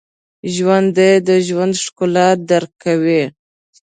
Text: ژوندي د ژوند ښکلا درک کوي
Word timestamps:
ژوندي 0.53 1.11
د 1.27 1.29
ژوند 1.47 1.73
ښکلا 1.83 2.27
درک 2.49 2.71
کوي 2.83 3.23